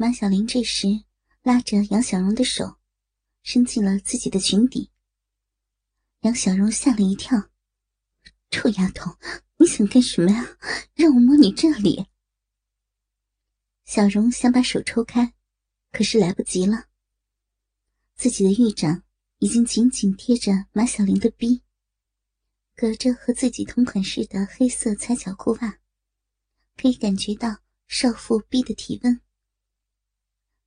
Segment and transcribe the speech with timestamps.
[0.00, 1.04] 马小玲这时
[1.42, 2.78] 拉着杨小荣的手，
[3.42, 4.90] 伸进了自己的裙底。
[6.20, 7.50] 杨小荣吓了一跳
[8.50, 9.18] ：“臭丫头，
[9.58, 10.56] 你想干什么呀？
[10.94, 12.06] 让我摸你这里。”
[13.84, 15.34] 小荣想把手抽开，
[15.92, 16.86] 可是来不及了。
[18.14, 19.02] 自己的玉掌
[19.40, 21.62] 已经紧紧贴着马小玲的逼，
[22.74, 25.78] 隔着和自己同款式的黑色踩脚裤袜，
[26.78, 29.20] 可以感觉到少妇逼的体温。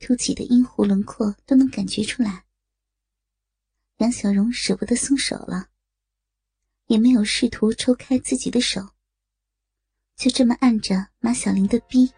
[0.00, 2.44] 凸起的阴弧轮廓都能感觉出来。
[3.98, 5.68] 杨小荣舍不得松手了，
[6.86, 8.80] 也没有试图抽开自己的手，
[10.16, 12.10] 就这么按着马小玲的逼。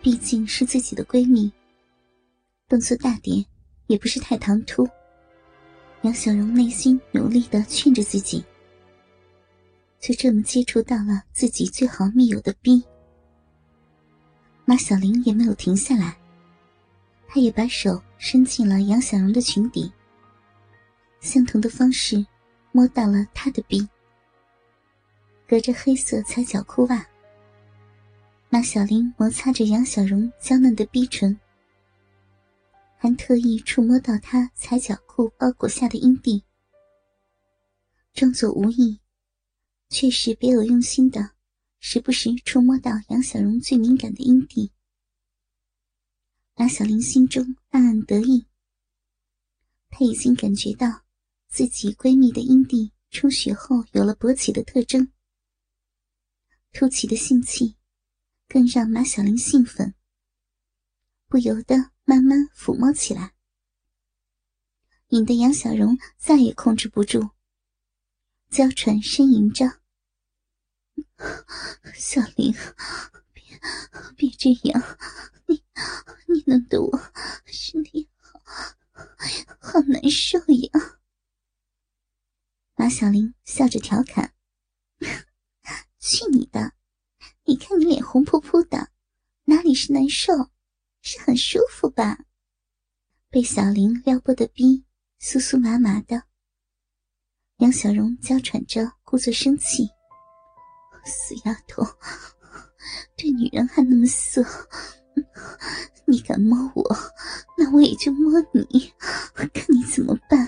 [0.00, 1.52] 毕竟是自己的闺蜜，
[2.66, 3.44] 动作大点
[3.88, 4.88] 也不是太唐突。
[6.02, 8.42] 杨小荣内心努力的劝着自己，
[10.00, 12.82] 就这么接触到了自己最好密友的逼。
[14.68, 16.18] 马小玲也没有停下来，
[17.28, 19.90] 她也把手伸进了杨小荣的裙底，
[21.20, 22.26] 相同的方式
[22.72, 23.88] 摸到了她的臂，
[25.46, 27.06] 隔着黑色踩脚裤袜。
[28.48, 31.38] 马小玲摩擦着杨小荣娇嫩的逼唇，
[32.96, 36.42] 还特意触摸到她踩脚裤包裹下的阴蒂，
[38.14, 38.98] 装作无意，
[39.90, 41.30] 却是别有用心的，
[41.78, 44.72] 时不时触摸到杨小荣最敏感的阴蒂。
[46.54, 48.46] 马小玲心中暗暗得意，
[49.90, 51.04] 她已经感觉到
[51.48, 55.10] 自己闺蜜的阴蒂充血后有了勃起的特征，
[56.72, 57.76] 突起的性器。
[58.48, 59.92] 更让马小玲兴奋，
[61.26, 63.34] 不由得慢慢抚摸起来，
[65.08, 67.30] 引得杨小荣再也控制不住，
[68.48, 69.80] 娇喘呻吟着
[71.94, 72.54] ：“小林，
[73.32, 73.42] 别
[74.16, 74.98] 别这样，
[75.46, 75.62] 你
[76.26, 77.12] 你弄得我
[77.46, 78.40] 身体好
[79.60, 80.98] 好难受呀。”
[82.76, 84.34] 马小玲笑着调侃
[85.98, 86.74] ：“去你的！”
[87.48, 88.90] 你看你脸红扑扑的，
[89.44, 90.50] 哪里是难受，
[91.00, 92.18] 是很舒服吧？
[93.30, 94.84] 被小玲撩拨的逼
[95.20, 96.24] 酥酥麻麻的，
[97.58, 99.90] 杨小荣娇喘着，故作生气
[101.06, 101.82] ：“死丫头，
[103.16, 104.44] 对女人还那么色！
[106.04, 106.84] 你敢摸我，
[107.56, 108.92] 那我也就摸你，
[109.34, 110.46] 看你怎么办？”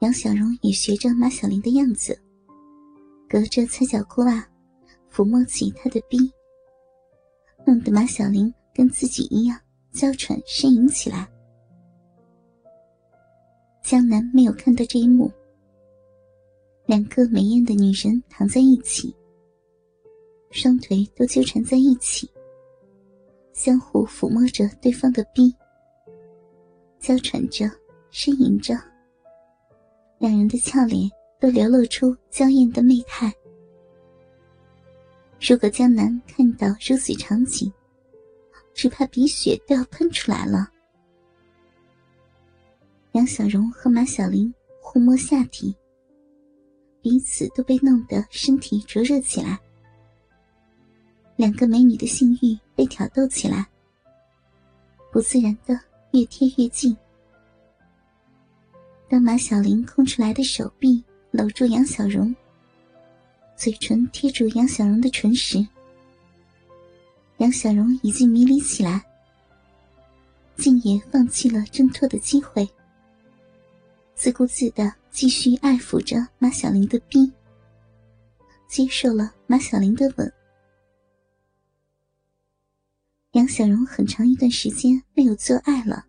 [0.00, 2.20] 杨小荣也学着马小玲的样子，
[3.28, 4.46] 隔着三角裤袜。
[5.10, 6.18] 抚摸起她的逼，
[7.66, 9.58] 弄得马小玲跟自己一样
[9.90, 11.26] 娇喘呻吟起来。
[13.82, 15.32] 江南没有看到这一幕，
[16.86, 19.12] 两个美艳的女人躺在一起，
[20.50, 22.30] 双腿都纠缠在一起，
[23.52, 25.52] 相互抚摸着对方的臂，
[27.00, 27.68] 娇喘着，
[28.12, 28.78] 呻吟着，
[30.18, 31.10] 两人的俏脸
[31.40, 33.34] 都流露出娇艳的媚态。
[35.40, 37.70] 如果江南看到如此场景，
[38.72, 40.70] 只怕鼻血都要喷出来了。
[43.12, 45.74] 杨小荣和马小玲互摸下体，
[47.06, 49.56] 彼此都被弄得身体灼热起来。
[51.36, 53.64] 两个美女的性欲被挑逗起来，
[55.12, 55.78] 不自然的
[56.10, 56.96] 越贴越近。
[59.08, 61.00] 当马小玲空出来的手臂
[61.30, 62.34] 搂住杨小荣。
[63.54, 65.64] 嘴唇贴住杨小荣的唇时，
[67.36, 69.00] 杨小荣已经迷离起来，
[70.56, 72.68] 竟也放弃了挣脱的机会，
[74.16, 77.32] 自顾自的继续爱抚着马小玲的臂，
[78.68, 80.30] 接受了马小玲的吻。
[83.32, 86.04] 杨小荣很长一段时间没有做爱了，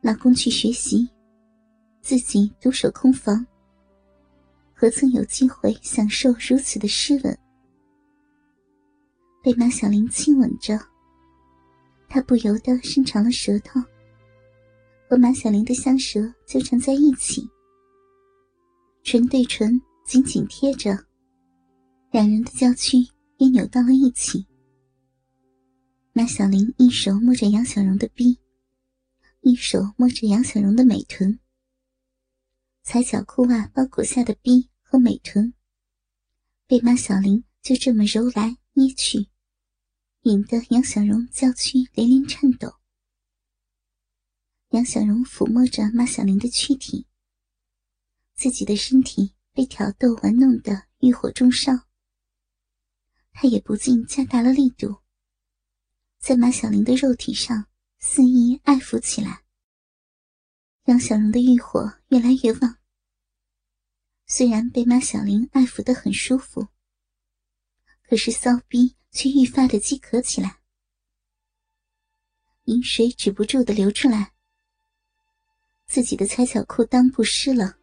[0.00, 1.08] 老公去学习，
[2.02, 3.46] 自己独守空房。
[4.74, 7.38] 何曾有机会享受如此的湿吻？
[9.44, 10.76] 被马小玲亲吻着，
[12.08, 13.80] 他不由得伸长了舌头，
[15.08, 17.48] 和马小玲的香舌纠缠在一起，
[19.02, 20.98] 唇对唇紧紧贴着，
[22.10, 22.98] 两人的娇躯
[23.38, 24.44] 也扭到了一起。
[26.12, 28.38] 马小玲一手摸着杨小荣的臂，
[29.42, 31.38] 一手摸着杨小荣的美臀。
[32.82, 35.52] 踩脚裤袜包裹下的臂和美臀，
[36.66, 39.26] 被马小玲就这么揉来捏去，
[40.22, 42.72] 引得杨小荣娇躯连连颤抖。
[44.74, 47.06] 杨小荣抚摸着马小玲的躯体，
[48.34, 51.70] 自己的身体被挑逗玩弄的欲火中烧，
[53.30, 54.96] 他也不禁加大了力度，
[56.18, 57.68] 在马小玲的肉体上
[58.00, 59.44] 肆意爱抚起来。
[60.86, 62.78] 杨小荣的欲火越来越旺。
[64.26, 66.66] 虽然被马小玲爱抚的很舒服，
[68.02, 70.58] 可是骚逼却愈发的饥渴起来，
[72.64, 74.33] 饮水止不住的流出来。
[75.86, 77.76] 自己的踩脚裤裆部湿了，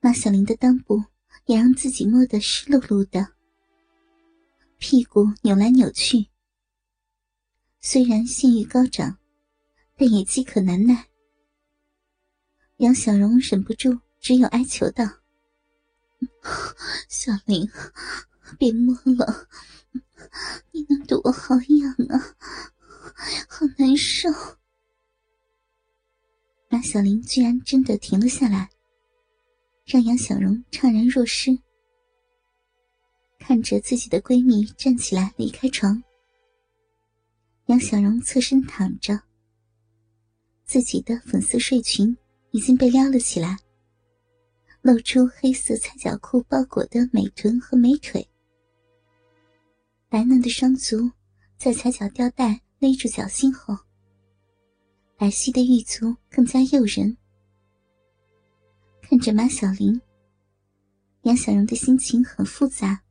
[0.00, 1.02] 马小玲的裆部
[1.46, 3.34] 也让自己摸得湿漉漉的，
[4.78, 6.28] 屁股扭来扭去。
[7.80, 9.18] 虽然性欲高涨，
[9.96, 11.08] 但也饥渴难耐。
[12.76, 15.04] 杨小荣忍不住，只有哀求道
[17.08, 17.68] ：“小玲，
[18.58, 19.48] 别摸了，
[20.72, 22.36] 你弄得我好痒啊，
[23.48, 24.28] 好难受。”
[26.86, 28.70] 小林居然真的停了下来，
[29.84, 31.58] 让杨小荣怅然若失，
[33.38, 36.02] 看着自己的闺蜜站起来离开床。
[37.66, 39.20] 杨小荣侧身躺着，
[40.64, 42.16] 自己的粉色睡裙。
[42.52, 43.54] 已经被撩了起来，
[44.80, 48.26] 露出黑色踩脚裤包裹的美臀和美腿，
[50.08, 51.10] 白嫩的双足
[51.58, 53.76] 在踩脚吊带勒住脚心后，
[55.18, 57.16] 白皙的玉足更加诱人。
[59.00, 59.98] 看着马小玲，
[61.22, 63.02] 杨小荣的心情很复杂。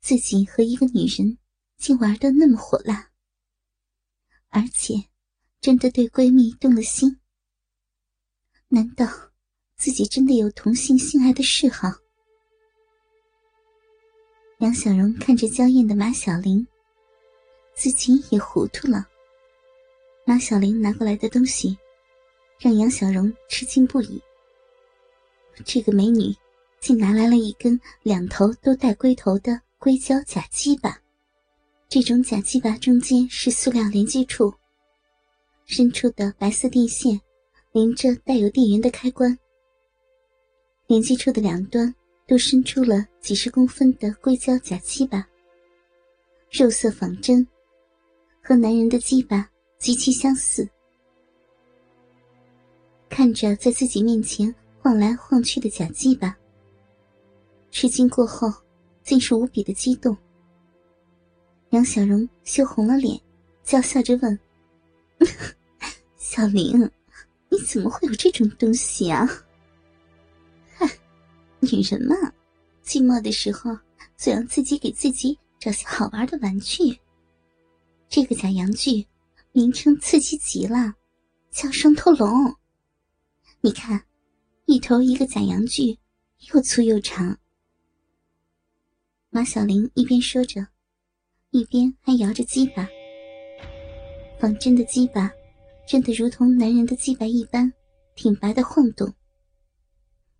[0.00, 1.38] 自己和一个女人
[1.76, 3.10] 竟玩的那么火辣，
[4.48, 4.94] 而且
[5.60, 7.20] 真的对闺蜜动了心。
[8.66, 9.06] 难道
[9.76, 11.88] 自己真的有同性性爱的嗜好？
[14.58, 16.66] 杨小荣看着娇艳的马小玲，
[17.76, 19.06] 自己也糊涂了。
[20.28, 21.74] 马小玲拿过来的东西，
[22.58, 24.22] 让杨小荣吃惊不已。
[25.64, 26.36] 这个美女
[26.80, 31.00] 竟拿来了一根两头都带龟头的硅胶假鸡巴，
[31.88, 34.52] 这种假鸡巴中间是塑料连接处，
[35.64, 37.18] 伸出的白色电线。
[37.72, 39.38] 连着带有电源的开关，
[40.86, 41.94] 连接处的两端
[42.26, 45.26] 都伸出了几十公分的硅胶假鸡巴，
[46.50, 47.46] 肉色仿真，
[48.42, 49.48] 和男人的鸡巴
[49.78, 50.68] 极其相似。
[53.08, 56.36] 看着在自己面前晃来晃去的假鸡巴，
[57.70, 58.52] 吃惊过后，
[59.02, 60.16] 竟是无比的激动。
[61.70, 63.20] 杨小荣羞红了脸，
[63.62, 64.38] 娇笑着问
[66.16, 66.88] ：“小玲。”
[67.50, 69.26] 你怎么会有这种东西啊？
[70.76, 70.86] 嗨，
[71.60, 72.14] 女人嘛，
[72.84, 73.74] 寂寞的时候
[74.18, 76.94] 总要自己给自己找些好玩的玩具。
[78.06, 79.06] 这个假阳具
[79.52, 80.94] 名称刺激极了，
[81.50, 82.56] 叫双头龙。
[83.60, 84.04] 你看，
[84.66, 85.98] 一头一个假阳具，
[86.52, 87.38] 又粗又长。
[89.30, 90.66] 马小玲一边说着，
[91.50, 92.88] 一边还摇着鸡巴，
[94.40, 95.30] 仿真的鸡巴。
[95.86, 97.72] 真的如同男人的鸡巴一般，
[98.14, 99.14] 挺拔的晃动，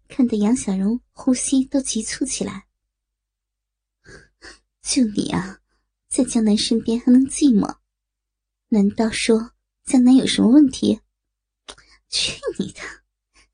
[0.07, 2.67] 看得杨小荣呼吸都急促起来。
[4.83, 5.61] 就你啊，
[6.07, 7.79] 在江南身边还能寂寞？
[8.71, 9.53] 难道说
[9.85, 11.01] 江南有什么问题？
[12.11, 12.81] 去你的！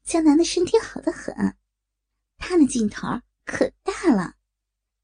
[0.03, 1.57] 江南的身体好的很，
[2.37, 3.07] 他那劲头
[3.45, 4.35] 可大了，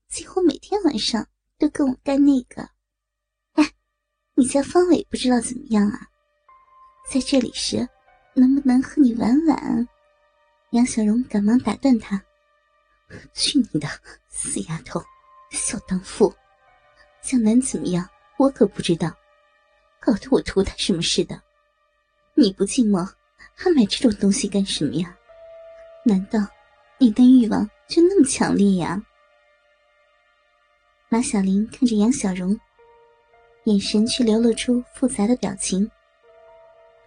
[0.09, 1.29] 几乎每天晚上
[1.59, 2.71] 都跟我干那个。
[3.53, 3.73] 哎，
[4.35, 6.09] 你家方伟不知道怎么样啊？
[7.09, 7.89] 在这里时，
[8.35, 9.89] 能不能和你玩玩？
[10.71, 12.21] 杨小荣赶忙打断他
[13.33, 13.89] ：“去你的，
[14.29, 15.01] 死丫头，
[15.53, 16.35] 小荡妇！
[17.23, 18.09] 江南怎么样？
[18.39, 19.13] 我可不知道，
[20.01, 21.41] 搞得我图他什么似的。
[22.35, 23.07] 你不寂寞，
[23.55, 25.17] 还买这种东西干什么呀？
[26.05, 26.41] 难道
[26.99, 29.01] 你的欲望就那么强烈呀？”
[31.11, 32.59] 马小玲看着杨小荣，
[33.65, 35.91] 眼神却流露出复杂的表情。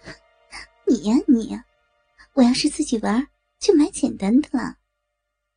[0.86, 1.66] 你呀你呀，
[2.34, 3.28] 我要是自己玩，
[3.60, 4.76] 就买简单的了。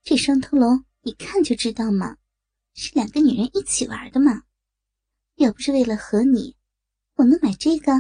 [0.03, 2.17] 这双头龙一看就知道嘛，
[2.75, 4.43] 是两个女人一起玩的嘛。
[5.35, 6.56] 要不是为了和你，
[7.17, 7.93] 我能买这个？